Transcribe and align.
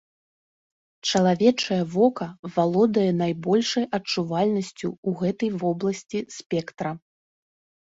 Чалавечае 1.09 1.77
вока 1.95 2.27
валодае 2.55 3.05
найбольшай 3.21 3.85
адчувальнасцю 3.99 4.87
ў 4.91 5.09
гэтай 5.23 5.49
вобласці 5.67 6.19
спектра. 6.41 6.89